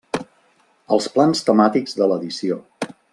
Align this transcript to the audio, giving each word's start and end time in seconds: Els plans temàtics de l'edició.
Els 0.97 1.09
plans 1.17 1.45
temàtics 1.51 1.95
de 2.01 2.11
l'edició. 2.13 2.59